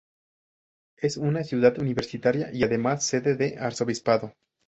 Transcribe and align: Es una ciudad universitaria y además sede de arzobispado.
Es 0.97 1.15
una 1.15 1.43
ciudad 1.43 1.77
universitaria 1.77 2.49
y 2.51 2.63
además 2.63 3.03
sede 3.05 3.35
de 3.35 3.59
arzobispado. 3.59 4.33